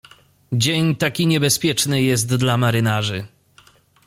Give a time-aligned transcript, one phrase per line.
[0.51, 3.25] "Dzień taki niebezpieczny jest dla marynarzy."